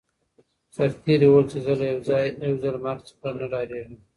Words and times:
سرتیري 0.75 1.27
وویل 1.29 1.45
چي 1.51 1.59
زه 1.65 1.73
له 1.79 1.85
یو 2.49 2.57
ځل 2.63 2.75
مرګ 2.85 3.01
څخه 3.07 3.29
نه 3.39 3.45
ډاریږم. 3.51 3.97